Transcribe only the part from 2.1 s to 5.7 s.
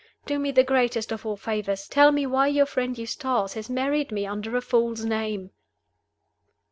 me why your friend Eustace has married me under a false name!"